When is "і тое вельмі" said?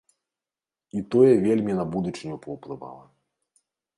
0.99-1.75